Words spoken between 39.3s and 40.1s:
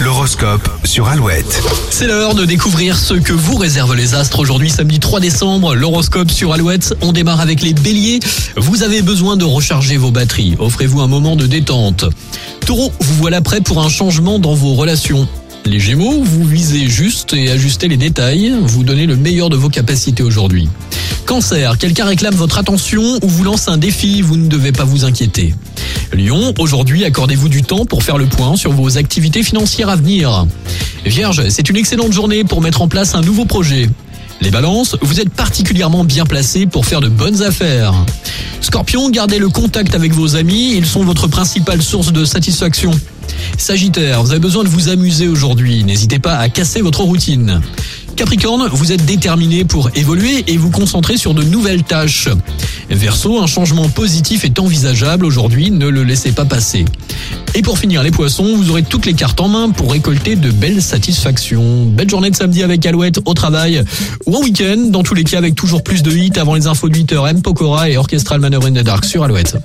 le contact